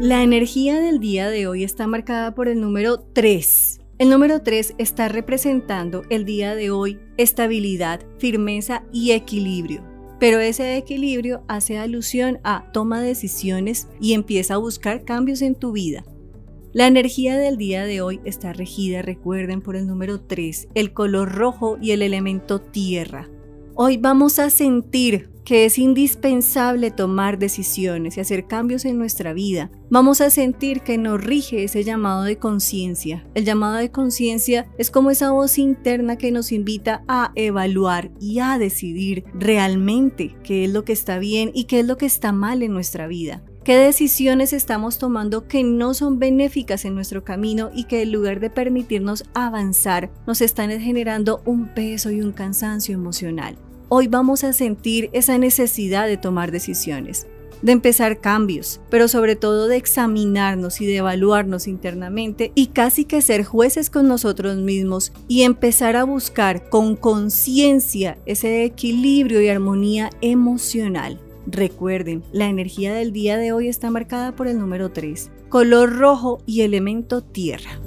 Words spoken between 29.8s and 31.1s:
Vamos a sentir que